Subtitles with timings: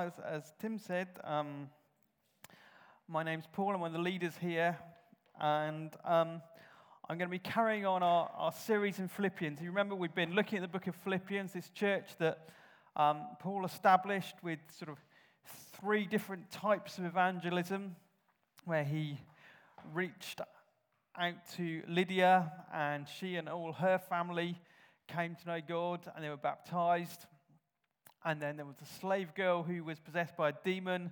[0.00, 1.68] as, as Tim said, um,
[3.08, 3.74] my name's Paul.
[3.74, 4.78] I'm one of the leaders here.
[5.40, 6.40] And um,
[7.08, 9.60] I'm going to be carrying on our, our series in Philippians.
[9.60, 12.48] You remember we've been looking at the book of Philippians, this church that
[12.96, 14.98] um, Paul established with sort of
[15.78, 17.96] three different types of evangelism,
[18.64, 19.18] where he
[19.92, 20.40] reached
[21.18, 24.58] out to Lydia, and she and all her family
[25.08, 27.26] came to know God and they were baptized.
[28.24, 31.10] And then there was a slave girl who was possessed by a demon,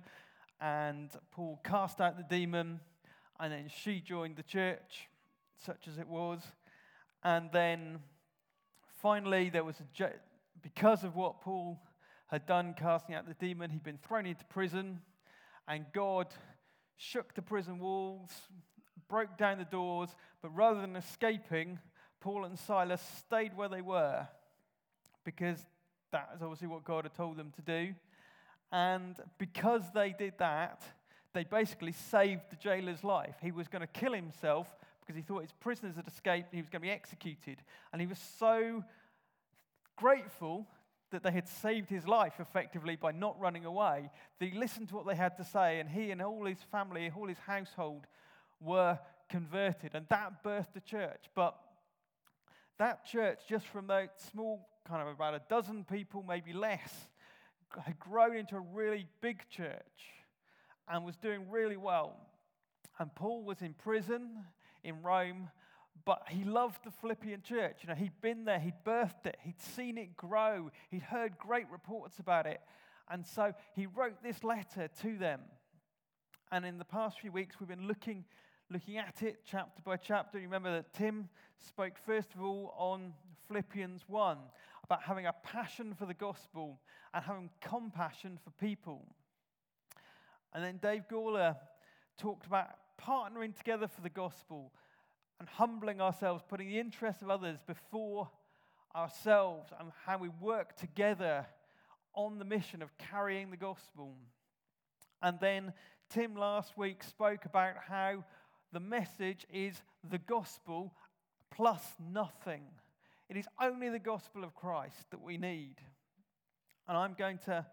[0.61, 2.79] and Paul cast out the demon,
[3.39, 5.09] and then she joined the church,
[5.57, 6.41] such as it was.
[7.23, 7.99] And then
[9.01, 10.11] finally, there was a,
[10.61, 11.81] because of what Paul
[12.27, 15.01] had done, casting out the demon, he'd been thrown into prison,
[15.67, 16.27] and God
[16.95, 18.29] shook the prison walls,
[19.09, 20.09] broke down the doors,
[20.41, 21.79] but rather than escaping,
[22.21, 24.27] Paul and Silas stayed where they were
[25.25, 25.65] because
[26.11, 27.93] that is obviously what God had told them to do.
[28.71, 30.83] And because they did that,
[31.33, 33.35] they basically saved the jailer's life.
[33.41, 34.67] He was going to kill himself
[35.01, 37.57] because he thought his prisoners had escaped and he was going to be executed.
[37.91, 38.83] And he was so
[39.95, 40.67] grateful
[41.11, 44.95] that they had saved his life effectively by not running away that he listened to
[44.95, 48.07] what they had to say, and he and all his family, all his household
[48.61, 48.97] were
[49.29, 49.93] converted.
[49.93, 51.25] And that birthed the church.
[51.35, 51.57] But
[52.79, 57.07] that church, just from that small kind of about a dozen people, maybe less,
[57.85, 59.81] had grown into a really big church
[60.89, 62.17] and was doing really well.
[62.99, 64.45] And Paul was in prison
[64.83, 65.49] in Rome,
[66.05, 67.77] but he loved the Philippian church.
[67.81, 71.69] You know, he'd been there, he'd birthed it, he'd seen it grow, he'd heard great
[71.71, 72.61] reports about it.
[73.09, 75.41] And so he wrote this letter to them.
[76.51, 78.25] And in the past few weeks, we've been looking,
[78.69, 80.37] looking at it chapter by chapter.
[80.37, 83.13] You remember that Tim spoke first of all on
[83.47, 84.37] Philippians 1
[84.91, 86.77] about having a passion for the gospel
[87.13, 89.05] and having compassion for people.
[90.53, 91.55] And then Dave Gawler
[92.17, 94.73] talked about partnering together for the gospel
[95.39, 98.29] and humbling ourselves, putting the interests of others before
[98.93, 101.45] ourselves, and how we work together
[102.13, 104.17] on the mission of carrying the gospel.
[105.23, 105.71] And then
[106.09, 108.25] Tim last week spoke about how
[108.73, 110.93] the message is the gospel
[111.49, 111.81] plus
[112.13, 112.63] nothing.
[113.31, 115.75] It is only the gospel of Christ that we need.
[116.85, 117.65] And I'm going to,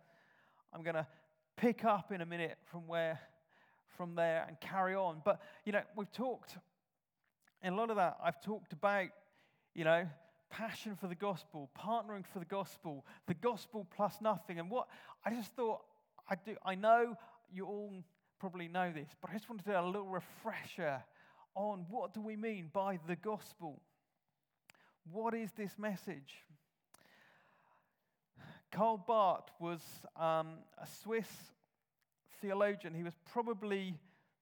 [0.72, 1.06] I'm going to
[1.56, 3.18] pick up in a minute from where,
[3.96, 5.20] from there and carry on.
[5.24, 6.56] But, you know, we've talked,
[7.64, 9.08] in a lot of that, I've talked about,
[9.74, 10.06] you know,
[10.48, 14.60] passion for the gospel, partnering for the gospel, the gospel plus nothing.
[14.60, 14.86] And what
[15.24, 15.80] I just thought
[16.30, 17.16] I do, I know
[17.50, 17.92] you all
[18.38, 21.02] probably know this, but I just wanted to do a little refresher
[21.56, 23.82] on what do we mean by the gospel.
[25.12, 26.44] What is this message?
[28.70, 29.80] Karl Barth was
[30.16, 31.28] um, a Swiss
[32.42, 32.92] theologian.
[32.92, 33.94] He was probably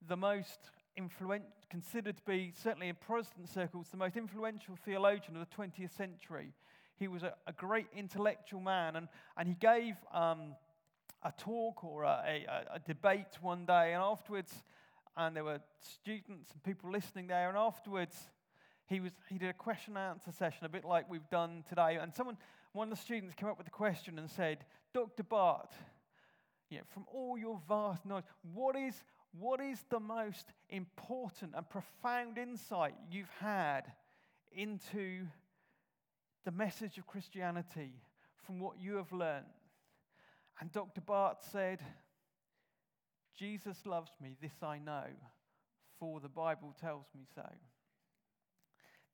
[0.09, 0.59] the most
[0.97, 5.97] influential, considered to be, certainly in Protestant circles, the most influential theologian of the 20th
[5.97, 6.53] century.
[6.97, 10.57] He was a, a great intellectual man, and, and he gave um,
[11.23, 14.53] a talk or a, a, a debate one day, and afterwards,
[15.17, 18.17] and there were students and people listening there, and afterwards,
[18.89, 21.99] he, was, he did a question and answer session, a bit like we've done today.
[22.01, 22.37] And someone,
[22.73, 24.65] one of the students came up with a question and said,
[24.95, 25.25] Dr.
[25.25, 25.75] Barth,
[26.71, 28.95] you know, from all your vast knowledge, what is,
[29.39, 33.83] what is the most important and profound insight you've had
[34.53, 35.27] into
[36.45, 37.93] the message of Christianity
[38.45, 39.47] from what you have learned?
[40.61, 41.01] And Dr.
[41.01, 41.81] Barth said,
[43.37, 45.05] Jesus loves me, this I know,
[45.99, 47.43] for the Bible tells me so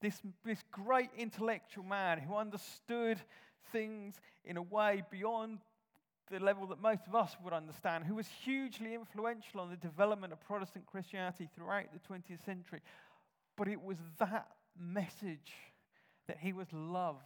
[0.03, 3.19] this, this great intellectual man who understood
[3.71, 5.61] things in a way beyond
[6.31, 10.33] the level that most of us would understand, who was hugely influential on the development
[10.33, 12.81] of Protestant Christianity throughout the 20th century.
[13.57, 14.49] But it was that
[14.79, 15.53] message
[16.27, 17.19] that he was loved,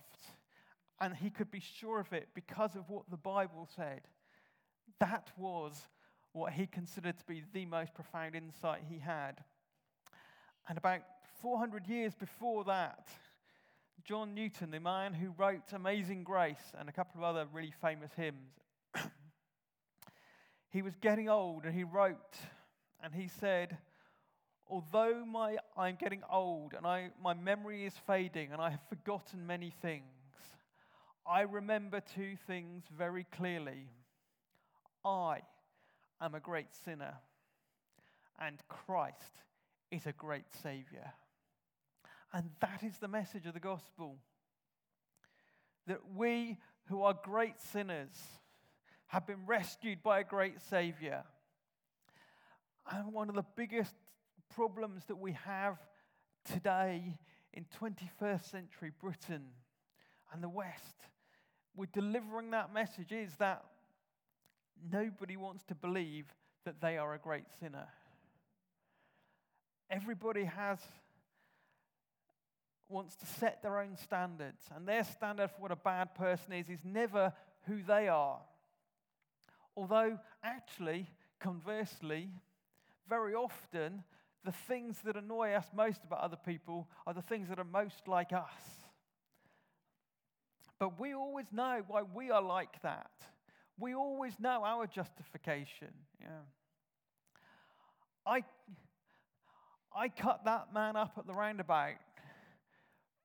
[1.01, 4.03] and he could be sure of it because of what the Bible said.
[4.99, 5.87] That was
[6.33, 9.43] what he considered to be the most profound insight he had.
[10.69, 11.01] And about
[11.41, 13.09] 400 years before that,
[14.05, 18.11] John Newton, the man who wrote Amazing Grace and a couple of other really famous
[18.17, 18.53] hymns,
[20.71, 22.37] he was getting old and he wrote
[23.03, 23.79] and he said,
[24.69, 29.47] Although my, I'm getting old and I, my memory is fading and I have forgotten
[29.47, 30.05] many things,
[31.27, 33.89] I remember two things very clearly.
[35.05, 35.41] I
[36.21, 37.15] am a great sinner,
[38.41, 39.43] and Christ
[39.91, 41.13] is a great Savior.
[42.37, 44.19] And that is the message of the gospel.
[45.87, 46.59] That we
[46.91, 48.15] who are great sinners,
[49.07, 51.25] have been rescued by a great Savior.
[52.93, 53.95] And one of the biggest
[54.55, 55.79] problems that we have
[56.45, 57.19] today
[57.55, 59.47] in 21st century Britain
[60.31, 60.97] and the West
[61.75, 63.65] with delivering that message is that
[64.93, 66.27] nobody wants to believe
[66.67, 67.89] that they are a great sinner.
[69.89, 70.81] Everybody has
[72.89, 76.69] wants to set their own standards, and their standard for what a bad person is
[76.69, 77.33] is never
[77.67, 78.41] who they are.
[79.77, 81.09] Although, actually,
[81.41, 82.31] conversely,
[83.09, 84.05] very often
[84.45, 88.07] the things that annoy us most about other people are the things that are most
[88.07, 88.87] like us.
[90.79, 93.11] But we always know why we are like that.
[93.79, 95.93] We always know our justification.
[96.21, 96.29] Yeah.
[98.25, 98.45] I,
[99.95, 101.95] I cut that man up at the roundabout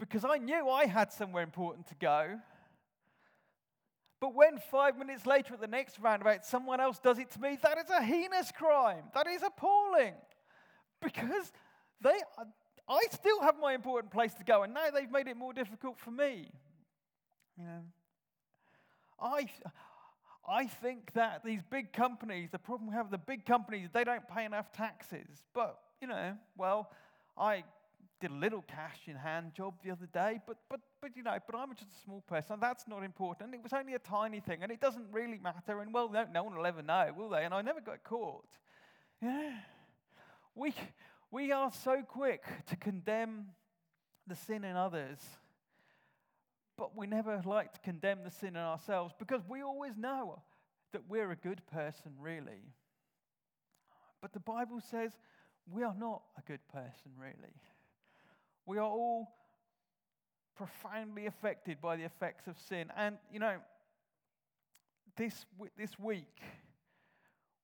[0.02, 2.40] because I knew I had somewhere important to go.
[4.20, 7.58] But when five minutes later at the next roundabout someone else does it to me,
[7.62, 9.04] that is a heinous crime.
[9.14, 10.16] That is appalling.
[11.02, 11.52] Because
[12.02, 12.20] they,
[12.90, 16.00] I still have my important place to go, and now they've made it more difficult
[16.00, 16.50] for me.
[17.58, 17.82] You know,
[19.20, 19.46] I,
[20.48, 24.04] I think that these big companies, the problem we have with the big companies, they
[24.04, 25.44] don't pay enough taxes.
[25.54, 26.90] But, you know, well,
[27.38, 27.64] I
[28.22, 31.38] did a little cash in hand job the other day, but, but, but you know,
[31.46, 32.58] but I'm just a small person.
[32.62, 33.54] That's not important.
[33.54, 35.82] It was only a tiny thing, and it doesn't really matter.
[35.82, 37.44] And well, no, no one will ever know, will they?
[37.44, 38.46] And I never got caught.
[39.22, 39.52] Yeah.
[40.56, 40.74] We,
[41.32, 43.48] we are so quick to condemn
[44.28, 45.18] the sin in others,
[46.78, 50.42] but we never like to condemn the sin in ourselves because we always know
[50.94, 52.74] that we're a good person, really.
[54.22, 55.12] But the Bible says
[55.72, 57.56] we are not a good person, really.
[58.66, 59.28] We are all
[60.56, 62.92] profoundly affected by the effects of sin.
[62.96, 63.58] And, you know,
[65.18, 65.46] this,
[65.78, 66.40] this week,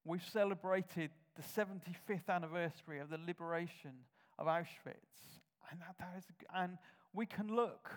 [0.03, 3.91] we've celebrated the 75th anniversary of the liberation
[4.39, 5.39] of Auschwitz.
[5.69, 6.23] And, that, that is,
[6.55, 6.77] and
[7.13, 7.91] we can look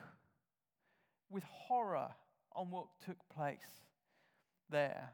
[1.31, 2.11] with horror
[2.55, 3.59] on what took place
[4.71, 5.13] there.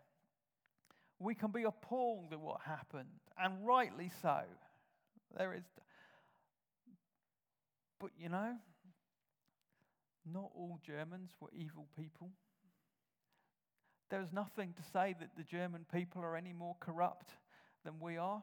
[1.18, 4.40] We can be appalled at what happened, and rightly so.
[5.36, 5.64] There is
[8.00, 8.54] but you know,
[10.24, 12.30] not all Germans were evil people.
[14.10, 17.30] There's nothing to say that the German people are any more corrupt
[17.84, 18.42] than we are.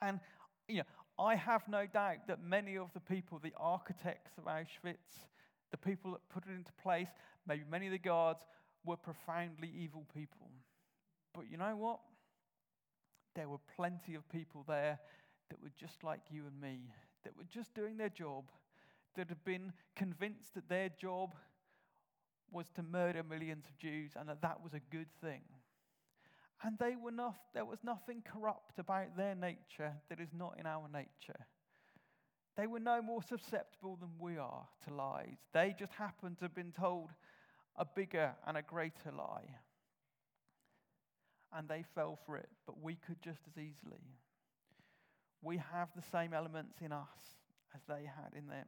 [0.00, 0.20] And,
[0.68, 0.82] you know,
[1.18, 5.26] I have no doubt that many of the people, the architects of Auschwitz,
[5.70, 7.08] the people that put it into place,
[7.46, 8.40] maybe many of the guards,
[8.84, 10.48] were profoundly evil people.
[11.34, 11.98] But you know what?
[13.34, 14.98] There were plenty of people there
[15.50, 16.90] that were just like you and me,
[17.24, 18.44] that were just doing their job,
[19.16, 21.34] that had been convinced that their job
[22.50, 25.42] was to murder millions of Jews and that that was a good thing.
[26.62, 30.66] And they were not, there was nothing corrupt about their nature that is not in
[30.66, 31.46] our nature.
[32.56, 35.38] They were no more susceptible than we are to lies.
[35.52, 37.10] They just happened to have been told
[37.76, 39.54] a bigger and a greater lie.
[41.52, 44.02] And they fell for it, but we could just as easily
[45.42, 47.08] we have the same elements in us
[47.74, 48.66] as they had in them.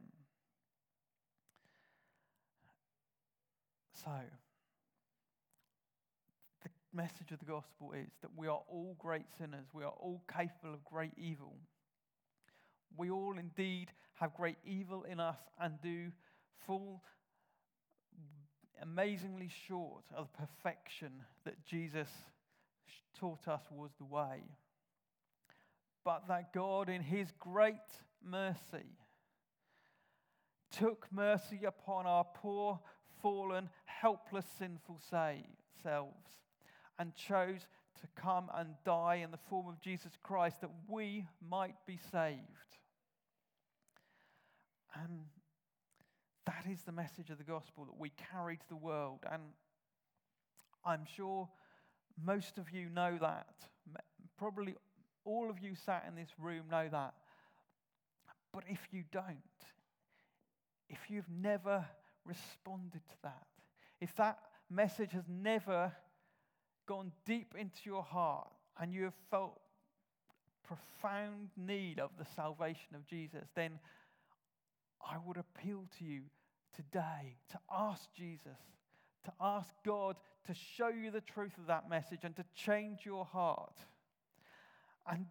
[4.03, 4.11] So,
[6.63, 10.23] the message of the gospel is that we are all great sinners, we are all
[10.33, 11.55] capable of great evil.
[12.97, 16.07] We all indeed have great evil in us and do
[16.65, 17.01] fall
[18.81, 21.11] amazingly short of the perfection
[21.45, 22.09] that Jesus
[23.17, 24.41] taught us was the way
[26.03, 27.75] but that God, in His great
[28.23, 28.97] mercy,
[30.71, 32.79] took mercy upon our poor,
[33.21, 34.99] fallen, helpless, sinful
[35.83, 36.31] selves
[36.97, 37.67] and chose
[37.99, 42.39] to come and die in the form of Jesus Christ that we might be saved.
[44.95, 45.21] And
[46.45, 49.19] that is the message of the gospel that we carry to the world.
[49.31, 49.41] And
[50.85, 51.49] I'm sure
[52.23, 53.55] most of you know that.
[54.37, 54.75] Probably
[55.25, 57.13] all of you sat in this room know that.
[58.53, 59.37] But if you don't,
[60.89, 61.85] if you've never
[62.25, 63.47] responded to that,
[63.99, 65.93] if that message has never
[66.87, 68.49] gone deep into your heart
[68.79, 69.59] and you have felt
[70.63, 73.79] profound need of the salvation of Jesus, then
[75.01, 76.21] I would appeal to you
[76.75, 78.59] today to ask Jesus,
[79.25, 80.15] to ask God
[80.47, 83.75] to show you the truth of that message and to change your heart.
[85.09, 85.25] And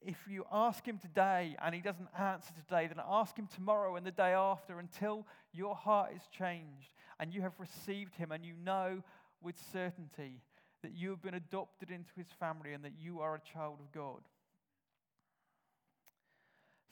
[0.00, 4.06] if you ask him today and he doesn't answer today, then ask him tomorrow and
[4.06, 8.54] the day after until your heart is changed and you have received him and you
[8.64, 9.02] know
[9.42, 10.42] with certainty
[10.82, 13.90] that you have been adopted into his family and that you are a child of
[13.92, 14.20] God.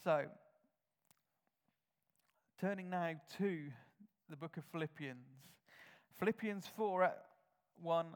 [0.02, 0.24] So,
[2.60, 3.58] turning now to
[4.28, 5.18] the book of Philippians.
[6.18, 7.12] Philippians 4
[7.82, 8.06] 1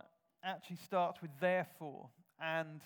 [0.45, 2.09] actually starts with therefore.
[2.41, 2.81] And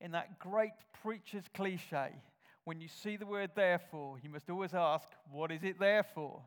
[0.00, 2.12] in that great preacher's cliche,
[2.64, 6.42] when you see the word therefore, you must always ask, what is it there for?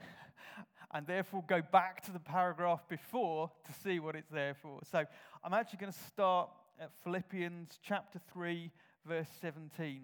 [0.92, 4.80] and therefore go back to the paragraph before to see what it's there for.
[4.90, 5.04] So
[5.44, 8.70] I'm actually going to start at Philippians chapter 3,
[9.06, 10.00] verse 17.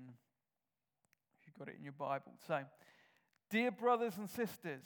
[1.40, 2.32] If you've got it in your Bible.
[2.46, 2.60] So,
[3.50, 4.84] dear brothers and sisters,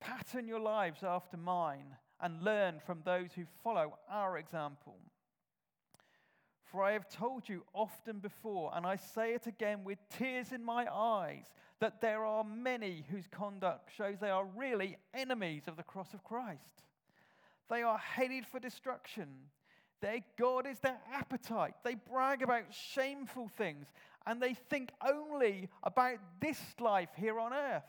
[0.00, 4.96] pattern your lives after mine and learn from those who follow our example.
[6.66, 10.64] For I have told you often before, and I say it again with tears in
[10.64, 11.46] my eyes,
[11.78, 16.24] that there are many whose conduct shows they are really enemies of the cross of
[16.24, 16.82] Christ.
[17.70, 19.28] They are headed for destruction.
[20.00, 21.74] Their God is their appetite.
[21.84, 23.86] They brag about shameful things,
[24.26, 27.84] and they think only about this life here on earth.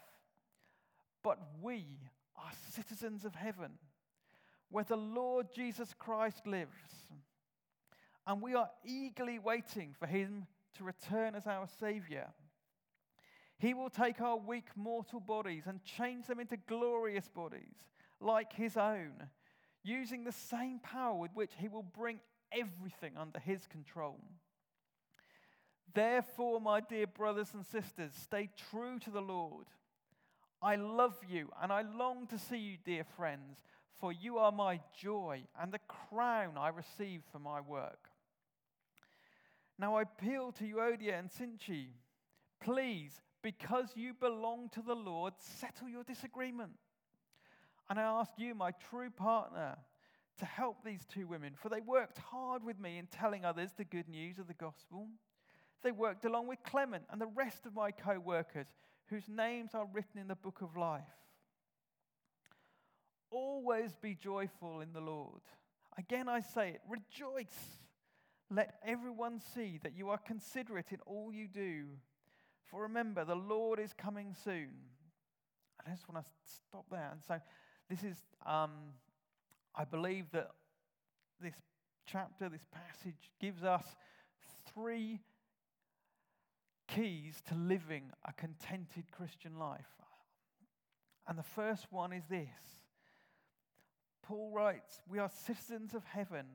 [1.24, 1.84] But we
[2.36, 3.72] are citizens of heaven,
[4.70, 6.70] where the Lord Jesus Christ lives
[8.28, 10.46] and we are eagerly waiting for him
[10.78, 12.28] to return as our Savior.
[13.58, 17.74] He will take our weak mortal bodies and change them into glorious bodies
[18.20, 19.14] like his own,
[19.82, 22.20] using the same power with which he will bring
[22.52, 24.20] everything under his control.
[25.94, 29.68] Therefore, my dear brothers and sisters, stay true to the Lord.
[30.62, 33.58] I love you and I long to see you, dear friends,
[34.00, 38.10] for you are my joy and the crown I receive for my work.
[39.80, 41.90] Now I appeal to you, Euodia and Syntyche.
[42.60, 46.72] Please, because you belong to the Lord, settle your disagreement.
[47.90, 49.78] And I ask you, my true partner,
[50.40, 53.86] to help these two women, for they worked hard with me in telling others the
[53.86, 55.08] good news of the gospel.
[55.84, 58.68] They worked along with Clement and the rest of my co workers,
[59.08, 61.02] whose names are written in the book of life.
[63.30, 65.42] Always be joyful in the Lord.
[65.98, 67.80] Again, I say it, rejoice.
[68.50, 71.86] Let everyone see that you are considerate in all you do.
[72.66, 74.70] For remember, the Lord is coming soon.
[75.86, 77.10] I just want to stop there.
[77.12, 77.40] And so,
[77.90, 78.72] this is, um,
[79.76, 80.50] I believe that
[81.42, 81.56] this
[82.06, 83.84] chapter, this passage, gives us
[84.74, 85.22] three
[86.88, 89.86] keys to living a contented Christian life.
[91.28, 92.48] And the first one is this
[94.24, 96.46] Paul writes, We are citizens of heaven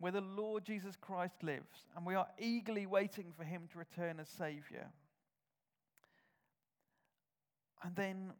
[0.00, 4.18] where the Lord Jesus Christ lives, and we are eagerly waiting for him to return
[4.18, 4.88] as Savior.
[7.82, 8.32] And then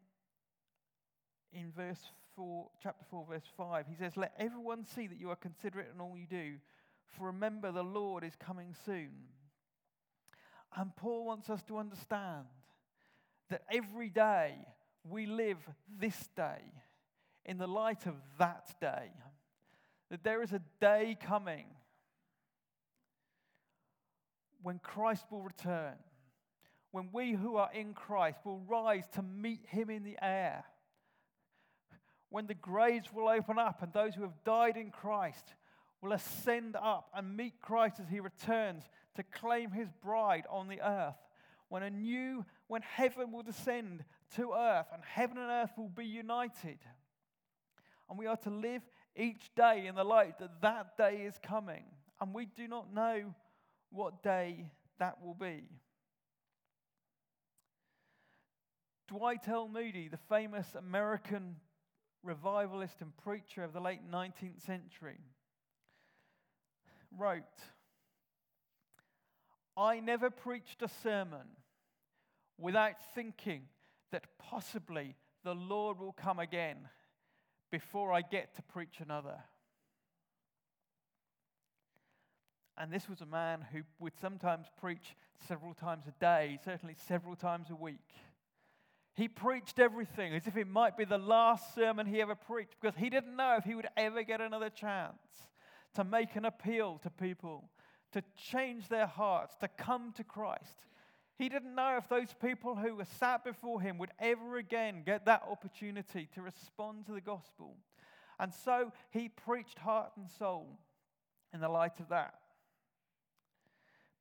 [1.53, 2.01] in verse
[2.35, 6.01] 4, chapter 4, verse 5, he says, Let everyone see that you are considerate in
[6.01, 6.55] all you do,
[7.07, 9.11] for remember the Lord is coming soon.
[10.75, 12.47] And Paul wants us to understand
[13.51, 14.55] that every day
[15.05, 15.59] we live
[15.99, 16.73] this day
[17.45, 19.11] in the light of that day
[20.11, 21.67] that there is a day coming
[24.63, 25.95] when Christ will return,
[26.91, 30.65] when we who are in Christ will rise to meet him in the air,
[32.29, 35.55] when the graves will open up and those who have died in Christ
[36.01, 38.85] will ascend up and meet Christ as he returns
[39.17, 41.17] to claim his bride on the earth.
[41.69, 44.05] When a new, when heaven will descend
[44.37, 46.79] to earth and heaven and earth will be united.
[48.09, 48.83] And we are to live
[49.21, 51.85] each day in the light that that day is coming.
[52.21, 53.35] And we do not know
[53.91, 55.63] what day that will be.
[59.09, 59.69] Dwight L.
[59.69, 61.57] Moody, the famous American
[62.23, 65.19] revivalist and preacher of the late 19th century,
[67.17, 67.43] wrote,
[69.77, 71.47] I never preached a sermon
[72.59, 73.63] without thinking
[74.13, 76.89] that possibly the Lord will come again
[77.71, 79.39] before I get to preach another.
[82.77, 85.15] And this was a man who would sometimes preach
[85.47, 88.09] several times a day, certainly several times a week.
[89.15, 92.97] He preached everything as if it might be the last sermon he ever preached because
[92.97, 95.21] he didn't know if he would ever get another chance
[95.95, 97.69] to make an appeal to people,
[98.13, 100.87] to change their hearts, to come to Christ.
[101.41, 105.25] He didn't know if those people who were sat before him would ever again get
[105.25, 107.79] that opportunity to respond to the gospel.
[108.39, 110.79] And so he preached heart and soul
[111.55, 112.35] in the light of that.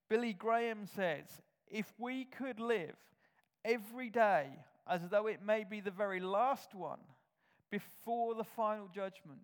[0.10, 1.26] Billy Graham says
[1.68, 2.96] if we could live
[3.66, 4.48] every day
[4.88, 7.02] as though it may be the very last one
[7.70, 9.42] before the final judgment,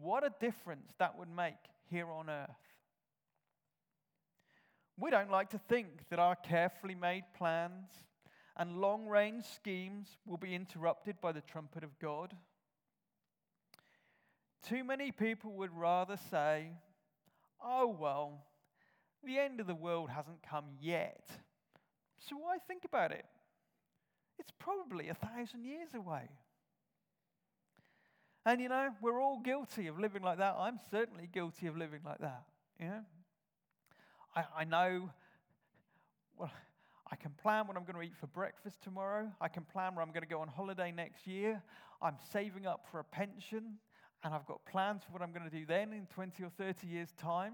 [0.00, 2.71] what a difference that would make here on earth.
[4.98, 7.88] We don't like to think that our carefully made plans
[8.56, 12.34] and long range schemes will be interrupted by the trumpet of God.
[14.68, 16.72] Too many people would rather say,
[17.64, 18.44] oh, well,
[19.24, 21.28] the end of the world hasn't come yet.
[22.18, 23.24] So why think about it?
[24.38, 26.28] It's probably a thousand years away.
[28.44, 30.56] And you know, we're all guilty of living like that.
[30.58, 32.42] I'm certainly guilty of living like that.
[32.78, 33.00] You know?
[34.34, 35.10] I, I know,
[36.38, 36.50] well,
[37.10, 39.30] I can plan what I'm going to eat for breakfast tomorrow.
[39.40, 41.62] I can plan where I'm going to go on holiday next year.
[42.00, 43.78] I'm saving up for a pension,
[44.24, 46.86] and I've got plans for what I'm going to do then in 20 or 30
[46.86, 47.52] years' time.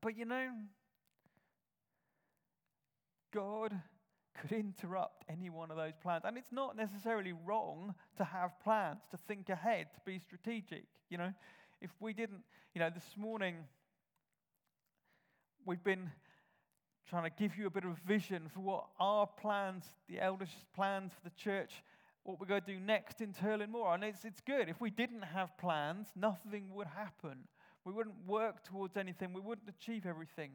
[0.00, 0.50] But you know,
[3.34, 3.72] God
[4.40, 6.22] could interrupt any one of those plans.
[6.24, 10.84] And it's not necessarily wrong to have plans, to think ahead, to be strategic.
[11.10, 11.32] You know,
[11.80, 12.42] if we didn't,
[12.74, 13.56] you know, this morning
[15.66, 16.10] we've been
[17.10, 20.48] trying to give you a bit of a vision for what our plans, the elders'
[20.74, 21.82] plans for the church,
[22.22, 23.92] what we're going to do next in Turling Moor.
[23.94, 24.68] And it's, it's good.
[24.68, 27.48] If we didn't have plans, nothing would happen.
[27.84, 29.32] We wouldn't work towards anything.
[29.32, 30.50] We wouldn't achieve everything.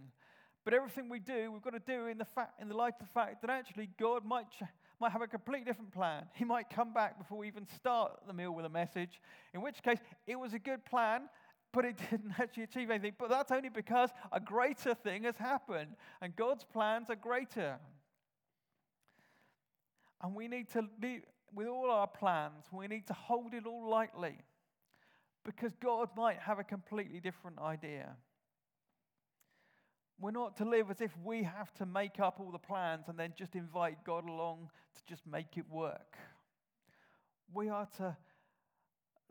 [0.63, 3.07] But everything we do, we've got to do in the, fact, in the light of
[3.07, 4.63] the fact that actually God might, ch-
[4.99, 6.25] might have a completely different plan.
[6.35, 9.19] He might come back before we even start the meal with a message,
[9.53, 11.23] in which case it was a good plan,
[11.71, 13.13] but it didn't actually achieve anything.
[13.17, 17.79] But that's only because a greater thing has happened, and God's plans are greater.
[20.21, 20.87] And we need to,
[21.53, 24.37] with all our plans, we need to hold it all lightly
[25.43, 28.15] because God might have a completely different idea.
[30.19, 33.17] We're not to live as if we have to make up all the plans and
[33.17, 36.15] then just invite God along to just make it work.
[37.51, 38.15] We are to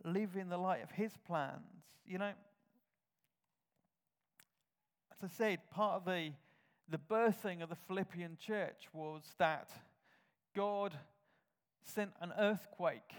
[0.05, 1.85] live in the light of His plans.
[2.07, 2.33] You know,
[5.13, 6.33] as I said, part of the,
[6.89, 9.71] the birthing of the Philippian church was that
[10.55, 10.95] God
[11.83, 13.13] sent an earthquake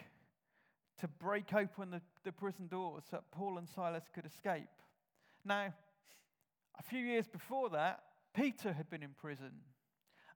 [0.99, 4.69] to break open the, the prison doors so that Paul and Silas could escape.
[5.43, 5.73] Now,
[6.77, 8.01] a few years before that,
[8.33, 9.51] Peter had been in prison,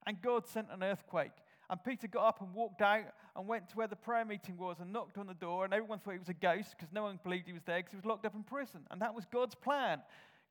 [0.06, 1.32] and God sent an earthquake.
[1.68, 4.76] And Peter got up and walked out and went to where the prayer meeting was
[4.80, 5.64] and knocked on the door.
[5.64, 7.92] And everyone thought he was a ghost because no one believed he was there because
[7.92, 8.80] he was locked up in prison.
[8.90, 10.00] And that was God's plan.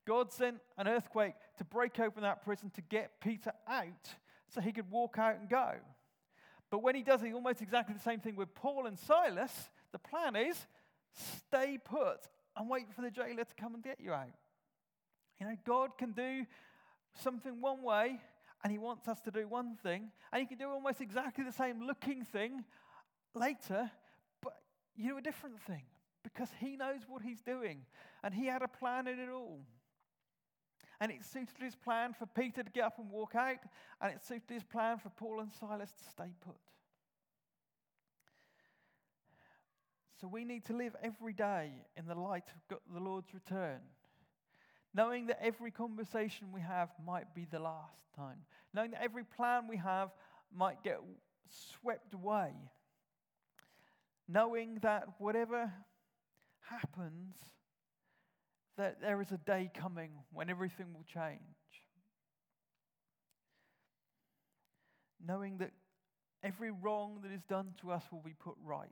[0.06, 4.14] God sent an earthquake to break open that prison to get Peter out
[4.54, 5.74] so he could walk out and go.
[6.70, 9.52] But when he does almost exactly the same thing with Paul and Silas,
[9.92, 10.58] the plan is
[11.48, 14.28] stay put and wait for the jailer to come and get you out.
[15.40, 16.46] You know, God can do
[17.22, 18.20] something one way,
[18.66, 21.52] and He wants us to do one thing, and He can do almost exactly the
[21.52, 22.64] same looking thing
[23.36, 23.92] later,
[24.42, 24.54] but
[24.96, 25.84] you do a different thing
[26.24, 27.86] because He knows what He's doing,
[28.24, 29.60] and He had a plan in it all.
[31.00, 33.60] And it suited His plan for Peter to get up and walk out,
[34.02, 36.56] and it suited His plan for Paul and Silas to stay put.
[40.20, 43.82] So we need to live every day in the light of the Lord's return
[44.96, 48.40] knowing that every conversation we have might be the last time,
[48.76, 50.10] knowing that every plan we have
[50.54, 51.00] might get
[51.82, 52.52] swept away,
[54.28, 55.72] knowing that whatever
[56.70, 57.36] happens,
[58.78, 61.40] that there is a day coming when everything will change.
[65.26, 65.72] Knowing that
[66.44, 68.90] every wrong that is done to us will be put right.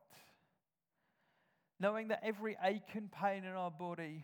[1.79, 4.23] Knowing that every ache and pain in our body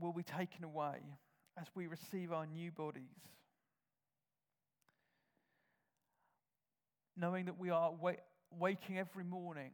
[0.00, 0.98] will be taken away
[1.60, 3.02] as we receive our new bodies.
[7.16, 7.92] Knowing that we are
[8.56, 9.72] waking every morning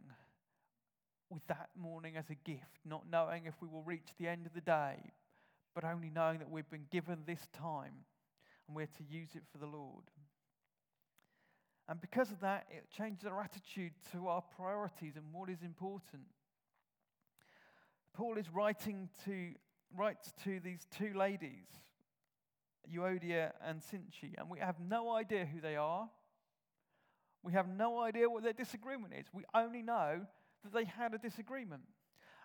[1.31, 4.55] with that morning as a gift, not knowing if we will reach the end of
[4.55, 4.97] the day,
[5.75, 7.92] but only knowing that we've been given this time
[8.66, 10.05] and we're to use it for the Lord.
[11.87, 16.23] And because of that, it changes our attitude to our priorities and what is important.
[18.14, 19.51] Paul is writing to
[19.96, 21.66] writes to these two ladies,
[22.92, 26.09] Euodia and Syntyche, and we have no idea who they are.
[27.42, 29.26] We have no idea what their disagreement is.
[29.33, 30.26] We only know
[30.62, 31.83] that they had a disagreement.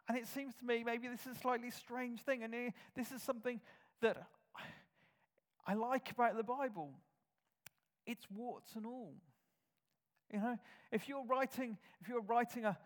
[0.07, 2.53] And it seems to me maybe this is a slightly strange thing, and
[2.95, 3.61] this is something
[4.01, 4.17] that
[5.65, 6.91] I like about the Bible.
[8.05, 9.13] It's warts and all.
[10.33, 10.57] You know,
[10.91, 12.77] if you're writing, if you're writing a,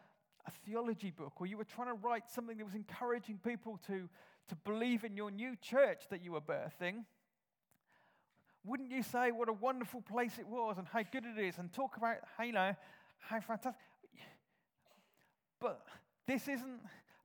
[0.45, 4.09] a theology book, or you were trying to write something that was encouraging people to,
[4.49, 7.05] to believe in your new church that you were birthing,
[8.65, 11.71] wouldn't you say what a wonderful place it was and how good it is and
[11.73, 12.75] talk about, you know,
[13.19, 13.75] how fantastic?
[15.59, 15.85] But
[16.27, 16.79] This isn't,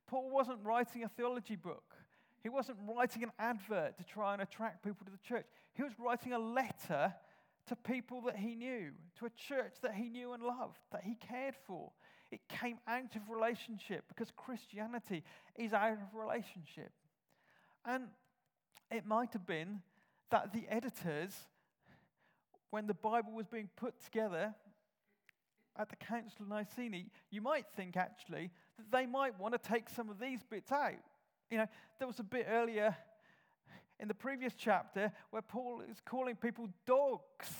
[0.06, 1.94] Paul wasn't writing a theology book.
[2.42, 5.46] He wasn't writing an advert to try and attract people to the church.
[5.74, 7.14] He was writing a letter
[7.66, 11.14] to people that he knew, to a church that he knew and loved, that he
[11.14, 11.92] cared for.
[12.30, 15.24] It came out of relationship because Christianity
[15.56, 16.92] is out of relationship.
[17.84, 18.04] And
[18.90, 19.80] it might have been
[20.30, 21.34] that the editors,
[22.70, 24.54] when the Bible was being put together
[25.76, 29.88] at the Council of Nicene, you might think actually that they might want to take
[29.88, 30.92] some of these bits out.
[31.50, 31.66] You know,
[31.98, 32.94] there was a bit earlier
[34.00, 37.54] in the previous chapter where Paul is calling people dogs.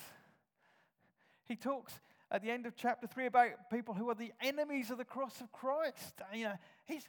[1.45, 4.99] He talks at the end of chapter 3 about people who are the enemies of
[4.99, 6.21] the cross of Christ.
[6.35, 6.55] You know,
[6.87, 7.09] he's,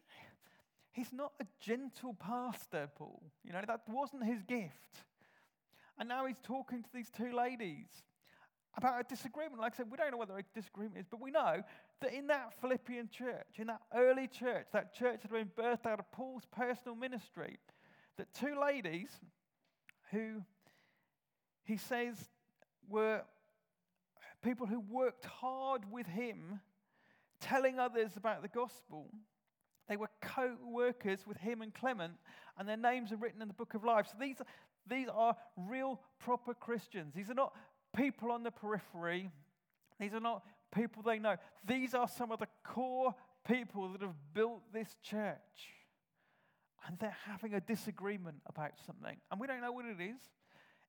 [0.91, 3.21] he's not a gentle pastor, Paul.
[3.43, 5.03] You know, that wasn't his gift.
[5.97, 7.87] And now he's talking to these two ladies
[8.77, 9.59] about a disagreement.
[9.59, 11.61] Like I said, we don't know what the disagreement is, but we know
[12.01, 15.85] that in that Philippian church, in that early church, that church that had been birthed
[15.85, 17.57] out of Paul's personal ministry,
[18.17, 19.09] that two ladies
[20.11, 20.43] who
[21.65, 22.15] he says
[22.87, 23.23] were
[24.41, 26.59] people who worked hard with him,
[27.39, 29.09] telling others about the gospel.
[29.87, 32.13] They were co workers with him and Clement,
[32.57, 34.07] and their names are written in the book of life.
[34.07, 34.37] So these,
[34.87, 37.13] these are real, proper Christians.
[37.15, 37.55] These are not
[37.95, 39.31] people on the periphery,
[39.99, 41.35] these are not people they know.
[41.65, 43.15] These are some of the core
[43.47, 45.73] people that have built this church.
[46.87, 49.17] And they're having a disagreement about something.
[49.31, 50.21] And we don't know what it is.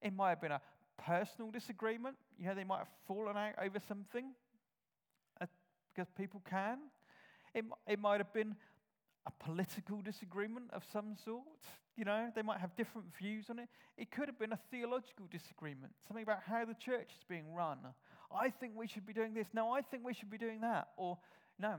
[0.01, 0.61] It might have been a
[1.07, 2.17] personal disagreement.
[2.39, 4.27] You know, they might have fallen out over something
[5.41, 5.47] uh,
[5.95, 6.79] because people can.
[7.55, 8.55] It, it might have been
[9.27, 11.45] a political disagreement of some sort.
[11.97, 13.69] You know, they might have different views on it.
[13.99, 17.79] It could have been a theological disagreement, something about how the church is being run.
[18.35, 19.49] I think we should be doing this.
[19.53, 20.89] No, I think we should be doing that.
[20.97, 21.19] Or,
[21.59, 21.75] no,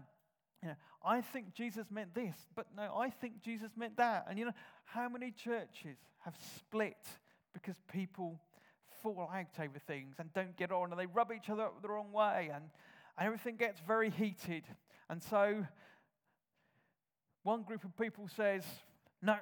[0.61, 4.27] you know, I think Jesus meant this, but no, I think Jesus meant that.
[4.29, 4.53] And you know,
[4.85, 7.07] how many churches have split
[7.53, 8.39] because people
[9.01, 11.89] fall out over things and don't get on and they rub each other up the
[11.89, 12.65] wrong way and,
[13.17, 14.63] and everything gets very heated.
[15.09, 15.65] And so
[17.43, 18.63] one group of people says,
[19.21, 19.35] No,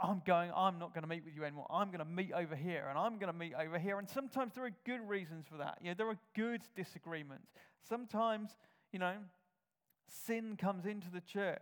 [0.00, 1.66] I'm going, I'm not going to meet with you anymore.
[1.70, 3.98] I'm going to meet over here and I'm going to meet over here.
[3.98, 5.78] And sometimes there are good reasons for that.
[5.80, 7.52] You know, there are good disagreements.
[7.88, 8.50] Sometimes,
[8.92, 9.14] you know,
[10.26, 11.60] sin comes into the church.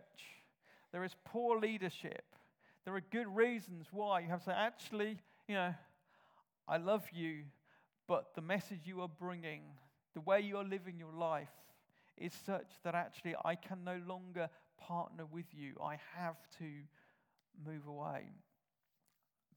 [0.91, 2.23] There is poor leadership.
[2.85, 5.73] There are good reasons why you have to say, actually, you know,
[6.67, 7.43] I love you,
[8.07, 9.61] but the message you are bringing,
[10.13, 11.49] the way you are living your life,
[12.17, 15.73] is such that actually I can no longer partner with you.
[15.83, 16.65] I have to
[17.65, 18.31] move away.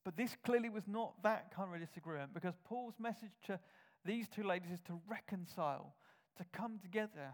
[0.04, 3.58] But this clearly was not that kind of disagreement because Paul's message to
[4.04, 5.94] these two ladies is to reconcile,
[6.36, 7.32] to come together,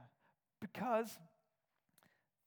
[0.61, 1.18] because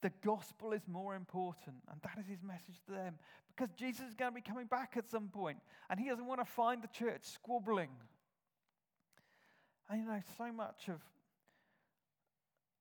[0.03, 1.77] the gospel is more important.
[1.89, 3.15] And that is his message to them.
[3.55, 5.57] Because Jesus is going to be coming back at some point,
[5.89, 7.89] and he doesn't want to find the church squabbling.
[9.89, 10.99] And you know, so much of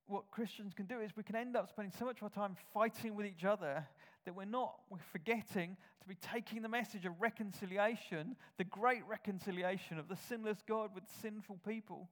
[0.07, 2.57] what Christians can do is we can end up spending so much of our time
[2.75, 3.87] fighting with each other
[4.25, 9.99] that we're not, we're forgetting to be taking the message of reconciliation, the great reconciliation
[9.99, 12.09] of the sinless God with sinful people,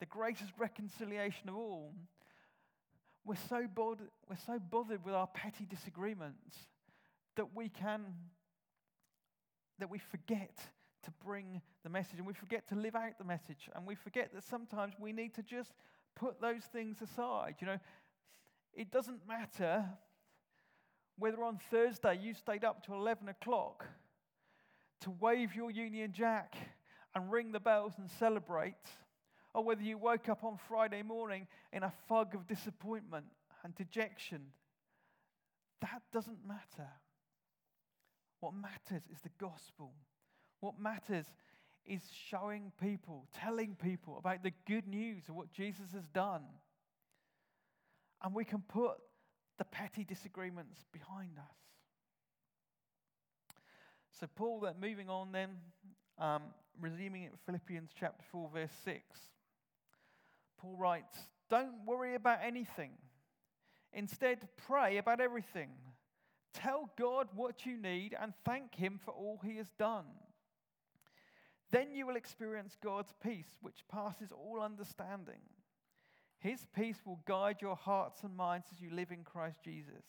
[0.00, 1.94] the greatest reconciliation of all.
[3.28, 6.56] We're so, bothered, we're so bothered with our petty disagreements
[7.36, 8.00] that we can,
[9.78, 10.56] that we forget
[11.02, 14.32] to bring the message and we forget to live out the message and we forget
[14.32, 15.74] that sometimes we need to just
[16.16, 17.56] put those things aside.
[17.60, 17.78] You know,
[18.72, 19.84] it doesn't matter
[21.18, 23.84] whether on Thursday you stayed up to 11 o'clock
[25.02, 26.56] to wave your Union Jack
[27.14, 28.88] and ring the bells and celebrate,
[29.54, 33.26] or whether you woke up on Friday morning in a fog of disappointment
[33.64, 34.42] and dejection.
[35.80, 36.88] That doesn't matter.
[38.40, 39.92] What matters is the gospel.
[40.60, 41.26] What matters
[41.86, 46.42] is showing people, telling people about the good news of what Jesus has done.
[48.22, 48.96] And we can put
[49.58, 51.56] the petty disagreements behind us.
[54.20, 55.50] So, Paul, then moving on then,
[56.18, 56.42] um,
[56.80, 59.02] resuming it, Philippians chapter 4, verse 6.
[60.58, 61.16] Paul writes,
[61.48, 62.92] Don't worry about anything.
[63.92, 65.70] Instead, pray about everything.
[66.52, 70.04] Tell God what you need and thank Him for all He has done.
[71.70, 75.40] Then you will experience God's peace, which passes all understanding.
[76.38, 80.04] His peace will guide your hearts and minds as you live in Christ Jesus.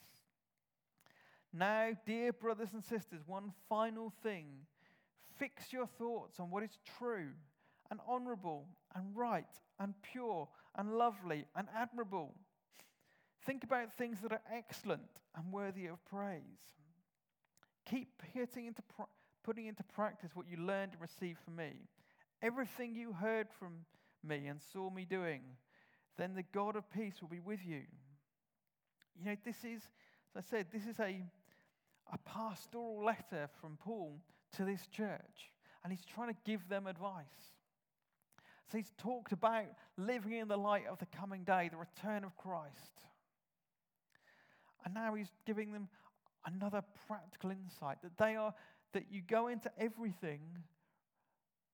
[1.51, 4.45] Now, dear brothers and sisters, one final thing.
[5.37, 7.29] Fix your thoughts on what is true
[7.89, 9.45] and honorable and right
[9.79, 12.35] and pure and lovely and admirable.
[13.45, 16.41] Think about things that are excellent and worthy of praise.
[17.89, 18.81] Keep putting into,
[19.43, 21.71] putting into practice what you learned and received from me.
[22.41, 23.85] Everything you heard from
[24.23, 25.41] me and saw me doing,
[26.17, 27.83] then the God of peace will be with you.
[29.17, 29.81] You know, this is,
[30.35, 31.23] as I said, this is a,
[32.11, 34.19] a pastoral letter from Paul
[34.57, 35.51] to this church,
[35.83, 37.23] and he's trying to give them advice.
[38.71, 39.65] So he's talked about
[39.97, 43.01] living in the light of the coming day, the return of Christ.
[44.85, 45.89] And now he's giving them
[46.45, 48.53] another practical insight that they are
[48.93, 50.41] that you go into everything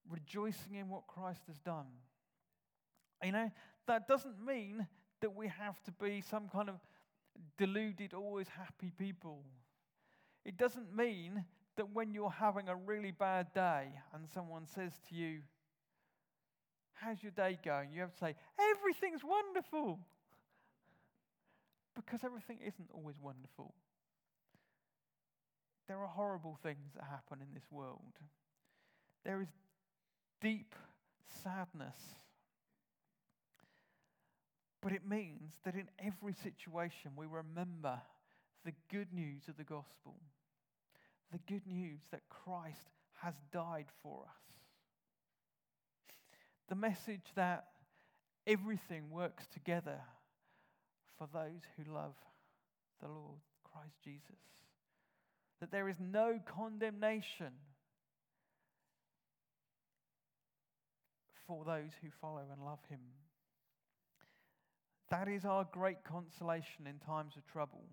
[0.10, 1.86] rejoicing in what Christ has done.
[3.23, 3.51] You know,
[3.88, 4.88] that doesn't mean
[5.21, 6.75] that we have to be some kind of
[7.58, 9.43] deluded, always happy people.
[10.45, 11.43] It doesn't mean
[11.77, 15.39] that when you're having a really bad day and someone says to you,
[16.95, 17.91] How's your day going?
[17.91, 19.99] You have to say, Everything's wonderful.
[21.95, 23.73] Because everything isn't always wonderful.
[25.88, 28.01] There are horrible things that happen in this world.
[29.23, 29.47] There is
[30.41, 30.75] deep
[31.43, 31.97] sadness.
[34.81, 37.99] But it means that in every situation we remember
[38.65, 40.15] the good news of the gospel,
[41.31, 42.89] the good news that Christ
[43.21, 44.64] has died for us,
[46.69, 47.65] the message that
[48.47, 49.99] everything works together
[51.17, 52.15] for those who love
[53.01, 54.39] the Lord, Christ Jesus,
[55.60, 57.54] that there is no condemnation
[61.47, 62.99] for those who follow and love him.
[65.12, 67.86] That is our great consolation in times of trouble.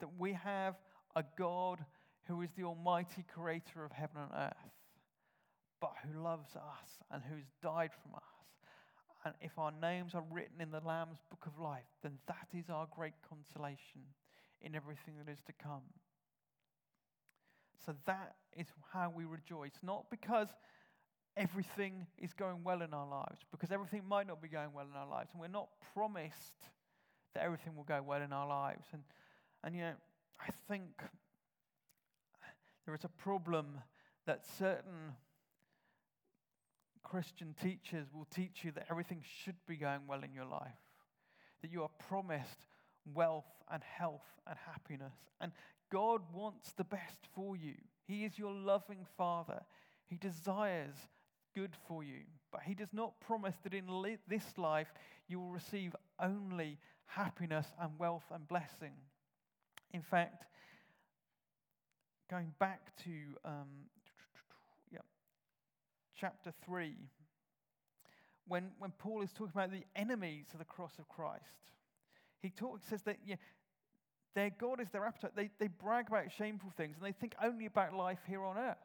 [0.00, 0.74] That we have
[1.14, 1.82] a God
[2.28, 4.72] who is the almighty creator of heaven and earth,
[5.80, 8.22] but who loves us and who's died from us.
[9.24, 12.70] And if our names are written in the Lamb's book of life, then that is
[12.70, 14.02] our great consolation
[14.62, 15.82] in everything that is to come.
[17.84, 20.48] So that is how we rejoice, not because
[21.36, 24.96] everything is going well in our lives because everything might not be going well in
[24.96, 25.30] our lives.
[25.32, 26.68] And we're not promised
[27.34, 28.86] that everything will go well in our lives.
[28.92, 29.02] And,
[29.62, 29.92] and you know,
[30.40, 31.02] I think
[32.86, 33.66] there is a problem
[34.26, 35.14] that certain
[37.08, 40.80] Christian teachers will teach you that everything should be going well in your life,
[41.62, 42.66] that you are promised
[43.14, 45.14] wealth and health and happiness.
[45.40, 45.52] And
[45.92, 47.74] God wants the best for you.
[48.08, 49.62] He is your loving Father.
[50.06, 50.96] He desires
[51.54, 52.22] good for you.
[52.50, 54.92] But he does not promise that in li- this life
[55.28, 58.92] you will receive only happiness and wealth and blessing.
[59.92, 60.44] In fact,
[62.28, 63.10] going back to
[63.44, 63.68] um,
[66.18, 66.94] chapter 3,
[68.48, 71.42] when, when Paul is talking about the enemies of the cross of Christ,
[72.40, 73.36] he talks, says that yeah,
[74.34, 75.32] their God is their appetite.
[75.34, 78.76] They, they brag about shameful things and they think only about life here on earth.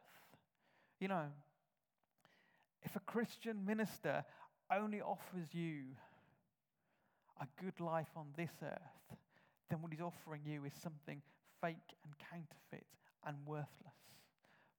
[0.98, 1.26] You know,
[2.82, 4.24] if a Christian minister
[4.74, 5.82] only offers you
[7.40, 9.18] a good life on this earth,
[9.68, 11.22] then what he's offering you is something
[11.60, 12.86] fake and counterfeit
[13.26, 13.68] and worthless.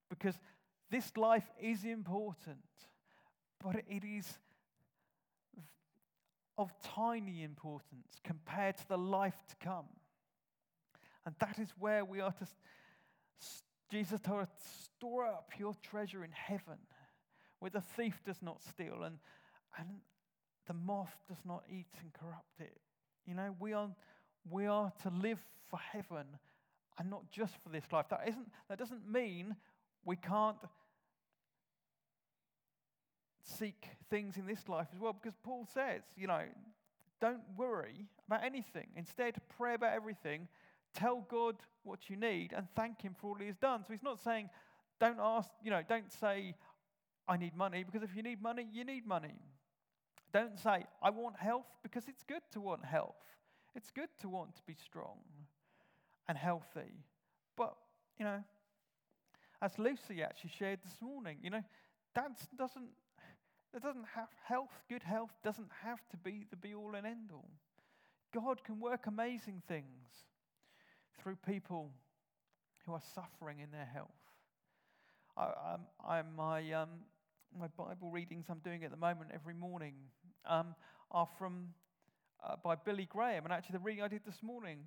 [0.10, 0.36] Because
[0.94, 2.60] this life is important,
[3.64, 4.32] but it is
[6.56, 9.88] of tiny importance compared to the life to come.
[11.26, 12.46] And that is where we are to.
[13.90, 14.50] Jesus told us,
[14.96, 16.78] store up your treasure in heaven
[17.58, 19.18] where the thief does not steal and,
[19.80, 19.88] and
[20.68, 22.78] the moth does not eat and corrupt it.
[23.26, 23.90] You know, we are,
[24.48, 25.40] we are to live
[25.72, 26.28] for heaven
[27.00, 28.06] and not just for this life.
[28.12, 29.56] That, isn't, that doesn't mean
[30.06, 30.58] we can't
[33.44, 36.44] seek things in this life as well, because Paul says, you know,
[37.22, 38.88] don't worry about anything.
[38.96, 40.48] Instead, pray about everything.
[40.94, 43.84] Tell God what you need and thank Him for all He has done.
[43.84, 44.50] So He's not saying,
[45.00, 46.56] don't ask, you know, don't say,
[47.28, 49.36] I need money, because if you need money, you need money.
[50.34, 53.16] Don't say, I want health, because it's good to want health.
[53.76, 55.18] It's good to want to be strong
[56.28, 57.04] and healthy.
[57.56, 57.76] But,
[58.18, 58.44] you know,
[59.62, 61.64] as Lucy actually shared this morning, you know,
[62.16, 62.90] that doesn't,
[63.74, 67.32] that doesn't have health, good health doesn't have to be the be all and end
[67.34, 67.50] all.
[68.34, 70.10] God can work amazing things
[71.22, 71.92] through people
[72.86, 74.10] who are suffering in their health.
[75.36, 76.90] I, I'm, I'm my, um,
[77.60, 79.94] my Bible readings I'm doing at the moment every morning
[80.46, 80.76] um,
[81.12, 81.70] are from
[82.46, 84.80] uh, by Billy Graham, and actually the reading I did this morning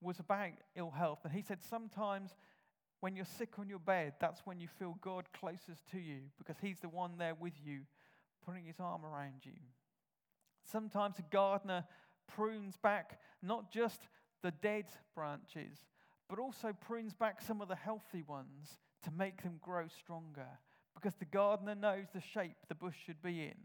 [0.00, 2.32] was about ill health, and he said sometimes
[3.00, 6.56] when you're sick on your bed, that's when you feel God closest to you because
[6.60, 7.80] He's the one there with you,
[8.48, 9.52] putting His arm around you.
[10.64, 11.84] Sometimes a gardener
[12.26, 14.00] prunes back not just
[14.42, 15.76] the dead branches,
[16.28, 20.48] but also prunes back some of the healthy ones to make them grow stronger.
[20.94, 23.58] Because the gardener knows the shape the bush should be in,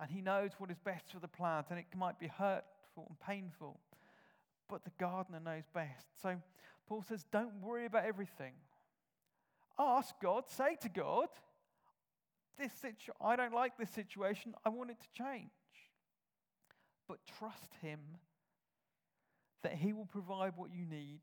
[0.00, 3.18] and he knows what is best for the plant, and it might be hurtful and
[3.20, 3.80] painful,
[4.68, 6.06] but the gardener knows best.
[6.22, 6.36] So
[6.86, 8.54] Paul says, Don't worry about everything.
[9.78, 11.28] Ask God, say to God,
[12.58, 15.50] this situ- I don't like this situation, I want it to change.
[17.08, 18.00] But trust Him
[19.62, 21.20] that He will provide what you need,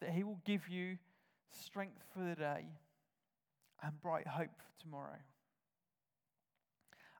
[0.00, 0.98] that He will give you
[1.50, 2.66] strength for the day
[3.82, 5.18] and bright hope for tomorrow.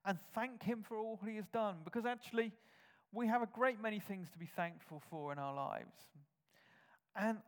[0.05, 2.52] And thank Him for all He has done, because actually,
[3.12, 5.94] we have a great many things to be thankful for in our lives.
[7.14, 7.38] And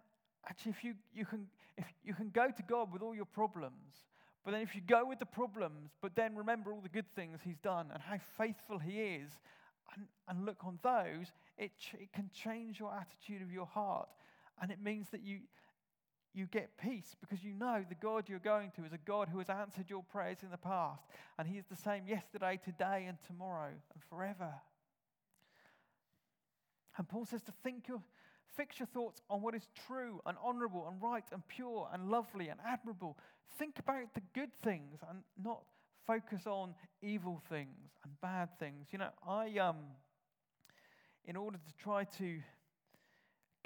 [0.49, 1.47] actually, if you, you, can,
[1.79, 3.95] if you can go to God with all your problems,
[4.45, 7.41] but then if you go with the problems, but then remember all the good things
[7.43, 9.31] He's done and how faithful He is,
[9.95, 14.09] and, and look on those, it, ch- it can change your attitude of your heart.
[14.61, 15.41] And it means that you,
[16.35, 19.39] you get peace because you know the God you're going to is a God who
[19.39, 21.03] has answered your prayers in the past.
[21.39, 24.53] And He is the same yesterday, today, and tomorrow, and forever.
[26.97, 28.03] And Paul says to think your,
[28.57, 32.49] fix your thoughts on what is true and honorable and right and pure and lovely
[32.49, 33.19] and admirable.
[33.59, 35.63] Think about the good things and not
[36.07, 38.89] focus on evil things and bad things.
[38.93, 39.77] You know, I um
[41.27, 42.41] in order to try to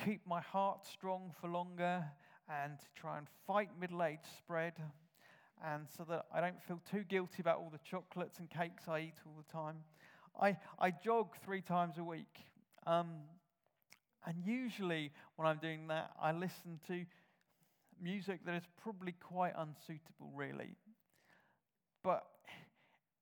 [0.05, 2.05] keep my heart strong for longer
[2.48, 4.74] and to try and fight middle age spread
[5.64, 9.01] and so that I don't feel too guilty about all the chocolates and cakes I
[9.01, 9.77] eat all the time.
[10.40, 12.38] I, I jog three times a week.
[12.87, 13.09] Um,
[14.29, 17.07] and usually, when I'm doing that, I listen to
[17.99, 20.77] music that is probably quite unsuitable, really.
[22.05, 22.27] But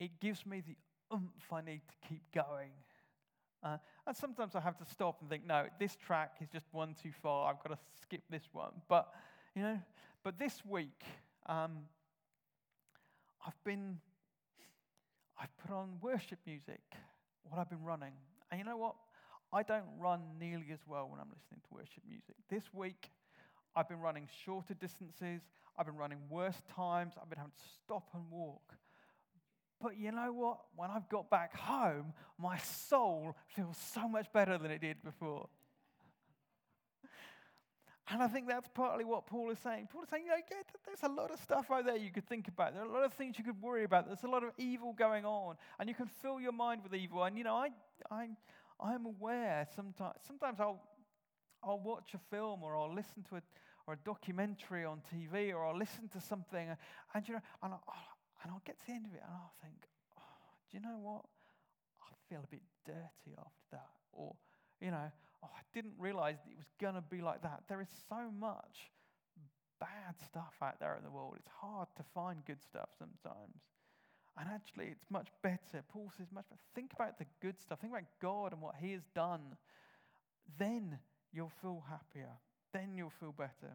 [0.00, 0.76] it gives me the
[1.14, 2.70] oomph I need to keep going.
[3.62, 6.96] Uh, and sometimes I have to stop and think, no, this track is just one
[7.00, 7.52] too far.
[7.52, 8.72] I've got to skip this one.
[8.88, 9.08] But,
[9.54, 9.78] you know,
[10.24, 11.04] but this week,
[11.46, 11.78] um,
[13.46, 14.00] I've been,
[15.40, 16.82] I've put on worship music
[17.44, 18.14] while I've been running.
[18.50, 18.96] And you know what?
[19.52, 22.34] I don't run nearly as well when I'm listening to worship music.
[22.50, 23.10] This week,
[23.74, 25.42] I've been running shorter distances.
[25.78, 27.14] I've been running worse times.
[27.20, 28.74] I've been having to stop and walk.
[29.80, 30.58] But you know what?
[30.74, 35.48] When I've got back home, my soul feels so much better than it did before.
[38.08, 39.88] And I think that's partly what Paul is saying.
[39.92, 42.28] Paul is saying, you know, yeah, there's a lot of stuff out there you could
[42.28, 42.72] think about.
[42.72, 44.06] There are a lot of things you could worry about.
[44.06, 47.24] There's a lot of evil going on, and you can fill your mind with evil.
[47.24, 47.70] And you know, I,
[48.08, 48.28] I,
[48.80, 50.16] I'm aware sometimes.
[50.26, 50.82] Sometimes I'll,
[51.62, 53.42] I'll watch a film or I'll listen to a,
[53.86, 56.68] or a documentary on TV or I'll listen to something,
[57.14, 57.84] and you know, and I'll,
[58.42, 59.86] and I'll get to the end of it and I'll think,
[60.18, 60.22] oh,
[60.70, 61.24] do you know what?
[62.02, 64.34] I feel a bit dirty after that, or
[64.80, 65.10] you know,
[65.42, 67.62] oh, I didn't realize it was going to be like that.
[67.68, 68.90] There is so much
[69.80, 71.34] bad stuff out there in the world.
[71.38, 73.60] It's hard to find good stuff sometimes.
[74.38, 75.82] And actually, it's much better.
[75.88, 76.60] Paul says, much better.
[76.74, 77.80] Think about the good stuff.
[77.80, 79.56] Think about God and what He has done.
[80.58, 80.98] Then
[81.32, 82.30] you'll feel happier.
[82.72, 83.72] Then you'll feel better.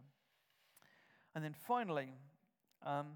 [1.34, 2.10] And then finally,
[2.86, 3.08] um,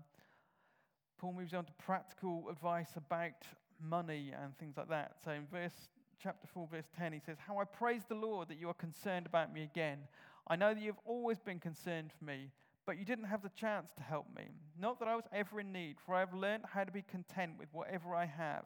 [1.18, 3.46] Paul moves on to practical advice about
[3.82, 5.18] money and things like that.
[5.24, 5.90] So in verse
[6.22, 9.26] chapter 4, verse 10, he says, How I praise the Lord that you are concerned
[9.26, 10.00] about me again.
[10.48, 12.52] I know that you've always been concerned for me,
[12.86, 14.46] but you didn't have the chance to help me.
[14.80, 17.54] Not that I was ever in need, for I have learned how to be content
[17.58, 18.66] with whatever I have.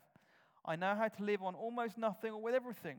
[0.66, 2.98] I know how to live on almost nothing or with everything.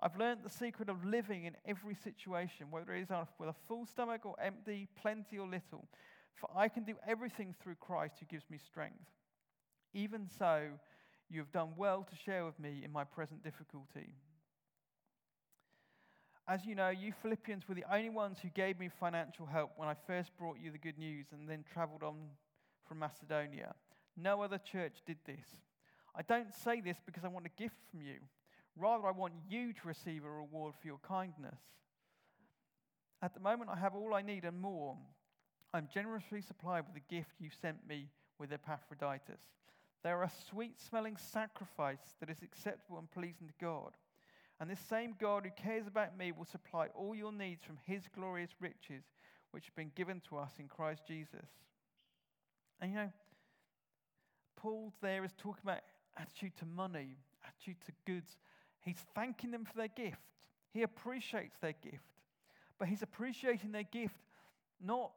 [0.00, 3.86] I've learned the secret of living in every situation, whether it is with a full
[3.86, 5.86] stomach or empty, plenty or little.
[6.34, 9.04] For I can do everything through Christ who gives me strength.
[9.94, 10.68] Even so,
[11.30, 14.14] you have done well to share with me in my present difficulty.
[16.48, 19.88] As you know, you Philippians were the only ones who gave me financial help when
[19.88, 22.16] I first brought you the good news and then traveled on
[22.88, 23.74] from Macedonia.
[24.16, 25.46] No other church did this.
[26.14, 28.16] I don't say this because I want a gift from you.
[28.76, 31.60] Rather, I want you to receive a reward for your kindness.
[33.22, 34.96] At the moment, I have all I need and more.
[35.72, 38.08] I'm generously supplied with the gift you sent me
[38.38, 39.40] with Epaphroditus.
[40.02, 43.92] They are a sweet smelling sacrifice that is acceptable and pleasing to God.
[44.62, 48.04] And this same God who cares about me will supply all your needs from his
[48.14, 49.02] glorious riches,
[49.50, 51.48] which have been given to us in Christ Jesus.
[52.80, 53.12] And you know,
[54.54, 55.80] Paul there is talking about
[56.16, 58.36] attitude to money, attitude to goods.
[58.82, 60.22] He's thanking them for their gift.
[60.72, 62.04] He appreciates their gift.
[62.78, 64.14] But he's appreciating their gift
[64.80, 65.10] not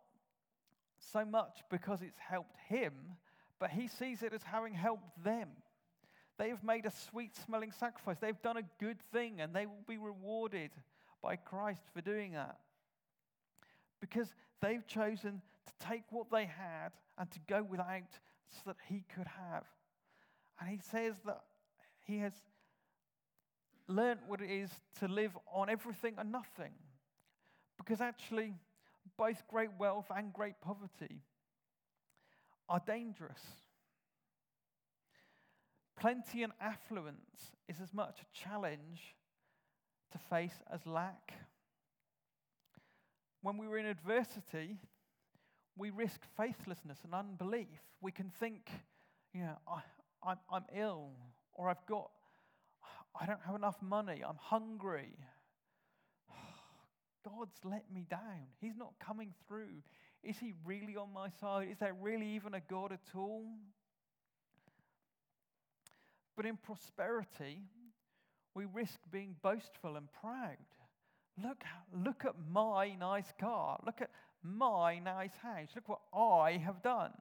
[1.14, 2.94] so much because it's helped him,
[3.60, 5.50] but he sees it as having helped them.
[6.38, 8.18] They have made a sweet smelling sacrifice.
[8.20, 10.72] They've done a good thing and they will be rewarded
[11.22, 12.58] by Christ for doing that.
[14.02, 14.28] Because
[14.62, 18.20] they've chosen to take what they had and to go without
[18.50, 19.64] so that he could have.
[20.60, 21.42] And he says that
[22.04, 22.34] he has
[23.88, 24.70] learned what it is
[25.00, 26.72] to live on everything and nothing.
[27.78, 28.54] Because actually,
[29.18, 31.22] both great wealth and great poverty
[32.68, 33.42] are dangerous.
[36.00, 39.16] Plenty and affluence is as much a challenge
[40.12, 41.34] to face as lack.
[43.42, 44.78] When we are in adversity,
[45.78, 47.68] we risk faithlessness and unbelief.
[48.02, 48.70] We can think,
[49.34, 49.82] you know, I,
[50.28, 51.12] I'm, I'm ill,
[51.54, 52.10] or I've got,
[53.20, 55.16] I don't have enough money, I'm hungry.
[57.26, 58.48] God's let me down.
[58.60, 59.82] He's not coming through.
[60.24, 61.70] Is He really on my side?
[61.72, 63.46] Is there really even a God at all?
[66.36, 67.62] But in prosperity,
[68.54, 70.58] we risk being boastful and proud.
[71.42, 71.64] Look,
[71.94, 73.80] look at my nice car.
[73.86, 74.10] Look at
[74.44, 75.70] my nice house.
[75.76, 77.12] Look what I have done.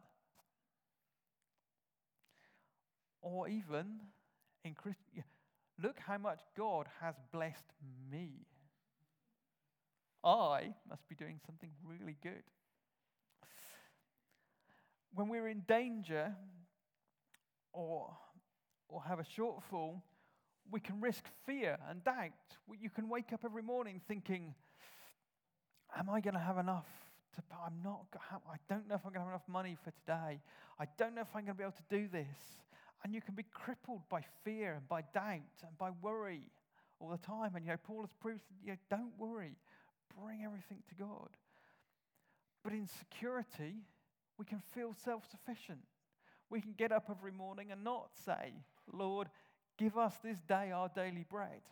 [3.20, 4.00] Or even
[4.64, 5.24] in Christian,
[5.82, 7.72] look how much God has blessed
[8.10, 8.46] me.
[10.22, 12.42] I must be doing something really good.
[15.14, 16.34] When we're in danger
[17.72, 18.16] or,
[18.94, 20.00] or have a shortfall,
[20.70, 22.30] we can risk fear and doubt.
[22.80, 24.54] You can wake up every morning thinking,
[25.96, 26.86] Am I going to have enough?
[27.36, 30.40] To, I'm not, I don't know if I'm going to have enough money for today.
[30.78, 32.36] I don't know if I'm going to be able to do this.
[33.02, 36.42] And you can be crippled by fear and by doubt and by worry
[37.00, 37.54] all the time.
[37.54, 39.56] And you know, Paul has proved, you know, don't worry,
[40.20, 41.28] bring everything to God.
[42.62, 43.74] But in security,
[44.38, 45.80] we can feel self sufficient.
[46.50, 48.52] We can get up every morning and not say,
[48.92, 49.28] Lord,
[49.76, 51.62] Give us this day our daily bread.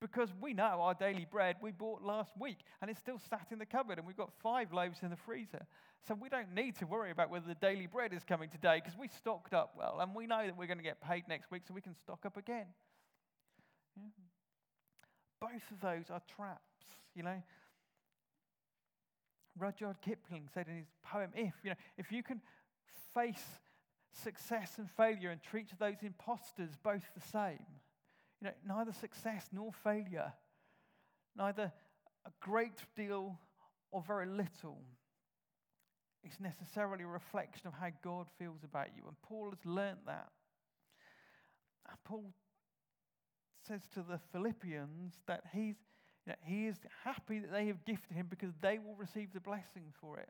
[0.00, 3.58] Because we know our daily bread we bought last week and it's still sat in
[3.58, 5.66] the cupboard and we've got five loaves in the freezer.
[6.08, 8.98] So we don't need to worry about whether the daily bread is coming today because
[8.98, 11.62] we stocked up well and we know that we're going to get paid next week
[11.68, 12.66] so we can stock up again.
[13.94, 14.08] Yeah.
[15.42, 17.42] Both of those are traps, you know.
[19.58, 22.40] Rudyard Kipling said in his poem, If, you know, if you can
[23.12, 23.58] face
[24.12, 27.64] success and failure and treat those impostors both the same.
[28.40, 30.32] You know, neither success nor failure,
[31.36, 31.72] neither
[32.26, 33.38] a great deal
[33.90, 34.78] or very little
[36.24, 39.02] is necessarily a reflection of how God feels about you.
[39.06, 40.28] And Paul has learnt that.
[42.04, 42.32] Paul
[43.66, 45.76] says to the Philippians that he's,
[46.26, 49.40] you know, he is happy that they have gifted him because they will receive the
[49.40, 50.28] blessing for it.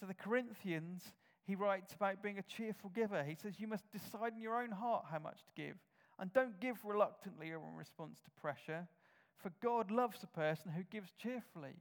[0.00, 1.02] To the Corinthians,
[1.48, 3.24] he writes about being a cheerful giver.
[3.24, 5.76] He says, You must decide in your own heart how much to give.
[6.18, 8.86] And don't give reluctantly or in response to pressure,
[9.42, 11.74] for God loves a person who gives cheerfully.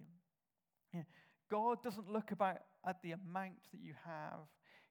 [1.51, 4.39] God doesn't look about at the amount that you have.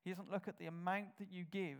[0.04, 1.78] He doesn't look at the amount that you give.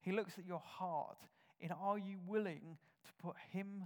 [0.00, 1.18] He looks at your heart.
[1.60, 3.84] And are you willing to put Him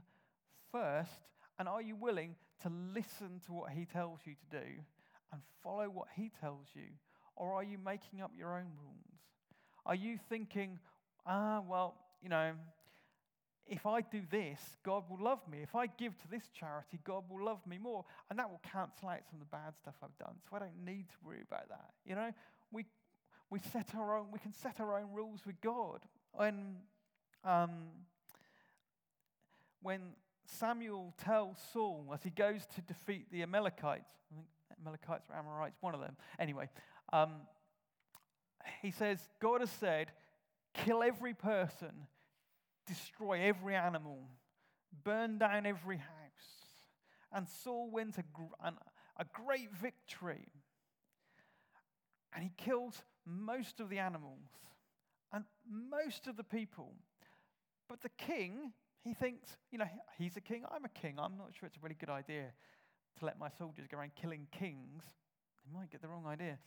[0.70, 1.10] first?
[1.58, 4.66] And are you willing to listen to what He tells you to do
[5.32, 6.86] and follow what He tells you
[7.38, 9.20] or are you making up your own rules?
[9.86, 10.78] Are you thinking,
[11.26, 12.52] ah, well, you know,
[13.66, 15.58] if I do this, God will love me.
[15.62, 18.04] If I give to this charity, God will love me more.
[18.28, 20.36] And that will cancel out some of the bad stuff I've done.
[20.48, 21.90] So I don't need to worry about that.
[22.04, 22.32] You know,
[22.72, 22.86] we,
[23.50, 26.00] we, set our own, we can set our own rules with God.
[26.32, 26.76] When,
[27.44, 27.70] um,
[29.82, 30.00] when
[30.46, 34.46] Samuel tells Saul as he goes to defeat the Amalekites, I think
[34.80, 36.16] Amalekites or Amorites, one of them.
[36.38, 36.70] Anyway,
[37.12, 37.32] um,
[38.82, 40.12] he says, God has said,
[40.74, 42.06] kill every person,
[42.86, 44.28] destroy every animal,
[45.04, 46.08] burn down every house.
[47.32, 48.72] And Saul wins a,
[49.18, 50.48] a great victory.
[52.34, 54.48] And he kills most of the animals
[55.32, 56.94] and most of the people.
[57.88, 59.88] But the king, he thinks, you know,
[60.18, 61.14] he's a king, I'm a king.
[61.18, 62.52] I'm not sure it's a really good idea
[63.18, 65.02] to let my soldiers go around killing kings.
[65.74, 66.58] Might get the wrong idea.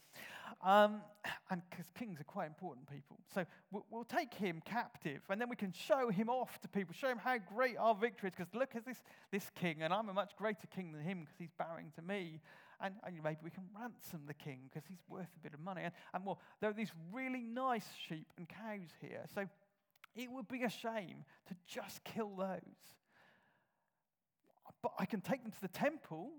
[0.62, 1.02] Um,
[1.50, 3.18] and because kings are quite important people.
[3.34, 6.94] So we'll, we'll, take him captive and then we can show him off to people,
[6.94, 8.36] show him how great our victory is.
[8.38, 11.36] Because look at this, this king, and I'm a much greater king than him because
[11.40, 12.42] he's bowing to me.
[12.84, 15.84] And, and, maybe we can ransom the king because he's worth a bit of money.
[15.84, 19.24] And, and well, there are these really nice sheep and cows here.
[19.34, 19.48] So
[20.16, 22.60] it would be a shame to just kill those.
[24.82, 26.32] But I can take them to the temple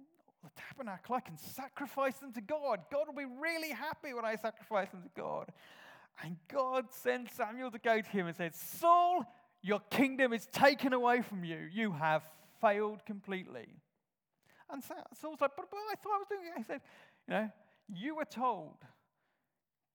[0.42, 2.80] the tabernacle, I can sacrifice them to God.
[2.90, 5.50] God will be really happy when I sacrifice them to God.
[6.22, 9.24] And God sends Samuel to go to him and said, Saul,
[9.62, 11.68] your kingdom is taken away from you.
[11.72, 12.22] You have
[12.60, 13.68] failed completely.
[14.70, 16.58] And Saul's like, but, but I thought I was doing it.
[16.58, 16.80] He said,
[17.28, 17.50] you know,
[17.88, 18.78] you were told,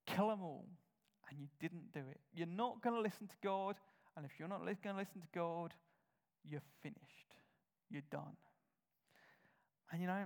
[0.06, 0.66] kill them all,
[1.30, 2.20] and you didn't do it.
[2.34, 3.76] You're not going to listen to God,
[4.16, 5.74] and if you're not going to listen to God,
[6.44, 7.34] you're finished.
[7.90, 8.38] You're done.
[9.92, 10.26] And you know,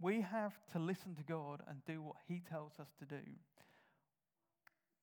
[0.00, 3.22] we have to listen to God and do what He tells us to do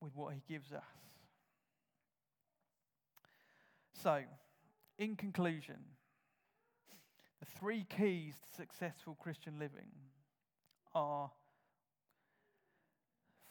[0.00, 0.82] with what He gives us.
[4.02, 4.22] So,
[4.98, 5.76] in conclusion,
[7.40, 9.90] the three keys to successful Christian living
[10.94, 11.30] are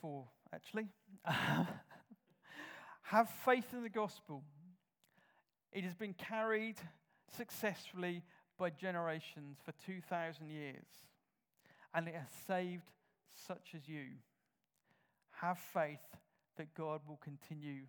[0.01, 0.87] four, actually.
[3.03, 4.43] Have faith in the gospel.
[5.71, 6.77] It has been carried
[7.35, 8.23] successfully
[8.61, 10.85] by generations for 2,000 years,
[11.95, 12.91] and it has saved
[13.47, 14.03] such as you.
[15.41, 15.97] Have faith
[16.57, 17.81] that God will continue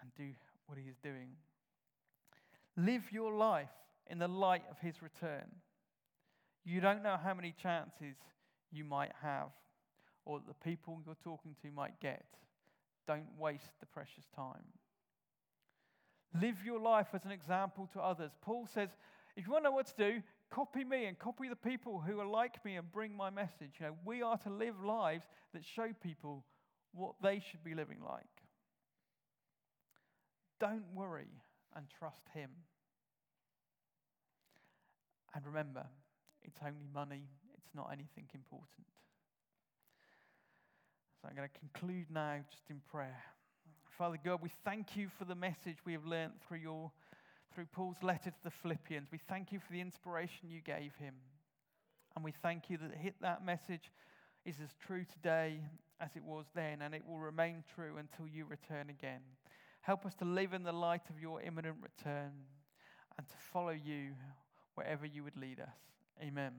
[0.00, 0.30] and do
[0.66, 1.36] what He is doing.
[2.74, 3.68] Live your life
[4.10, 5.44] in the light of his return.
[6.64, 8.16] You don't know how many chances
[8.70, 9.50] you might have
[10.24, 12.24] or the people you're talking to might get.
[13.06, 14.64] Don't waste the precious time.
[16.40, 18.30] Live your life as an example to others.
[18.40, 18.88] Paul says,
[19.36, 22.20] if you want to know what to do, copy me and copy the people who
[22.20, 23.72] are like me and bring my message.
[23.80, 25.24] You know, we are to live lives
[25.54, 26.44] that show people
[26.92, 28.24] what they should be living like.
[30.60, 31.30] Don't worry
[31.74, 32.50] and trust him.
[35.34, 35.86] And remember,
[36.42, 37.22] it's only money,
[37.56, 38.86] it's not anything important.
[41.20, 43.22] So I'm going to conclude now just in prayer.
[43.96, 46.90] Father God, we thank you for the message we have learnt through your
[47.54, 49.08] through Paul's letter to the Philippians.
[49.12, 51.14] We thank you for the inspiration you gave him.
[52.14, 53.90] And we thank you that hit that message
[54.44, 55.60] is as true today
[56.00, 59.20] as it was then, and it will remain true until you return again.
[59.82, 62.32] Help us to live in the light of your imminent return
[63.18, 64.12] and to follow you
[64.74, 65.74] wherever you would lead us.
[66.22, 66.52] Amen.